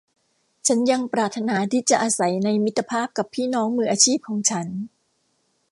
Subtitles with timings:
[0.67, 4.67] ฉันยังปรารถนาที่จะอาศัยในมิตรภาพกับพี่น้องมืออาชีพของฉัน